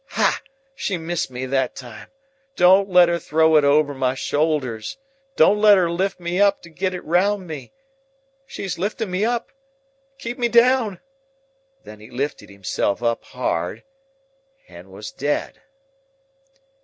Hah! 0.07 0.39
she 0.73 0.97
missed 0.97 1.29
me 1.29 1.45
that 1.45 1.75
time. 1.75 2.07
Don't 2.55 2.89
let 2.89 3.07
her 3.07 3.19
throw 3.19 3.55
it 3.55 3.63
over 3.63 3.93
my 3.93 4.15
shoulders. 4.15 4.97
Don't 5.35 5.61
let 5.61 5.77
her 5.77 5.91
lift 5.91 6.19
me 6.19 6.41
up 6.41 6.63
to 6.63 6.71
get 6.71 6.95
it 6.95 7.05
round 7.05 7.45
me. 7.45 7.71
She's 8.47 8.79
lifting 8.79 9.11
me 9.11 9.23
up. 9.23 9.51
Keep 10.17 10.39
me 10.39 10.47
down!' 10.47 11.01
Then 11.83 11.99
he 11.99 12.09
lifted 12.09 12.49
himself 12.49 13.03
up 13.03 13.23
hard, 13.25 13.83
and 14.67 14.87
was 14.91 15.11
dead. 15.11 15.61